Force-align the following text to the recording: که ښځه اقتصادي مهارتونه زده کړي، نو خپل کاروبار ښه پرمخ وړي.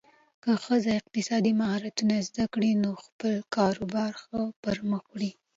که 0.43 0.51
ښځه 0.63 0.89
اقتصادي 0.99 1.51
مهارتونه 1.61 2.15
زده 2.27 2.45
کړي، 2.53 2.71
نو 2.83 2.91
خپل 3.05 3.33
کاروبار 3.55 4.11
ښه 4.23 4.39
پرمخ 4.63 5.03
وړي. 5.13 5.31